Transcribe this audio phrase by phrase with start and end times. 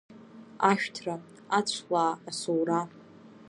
[0.69, 1.15] Ашәҭра,
[1.57, 2.79] ацәлаа, асоура!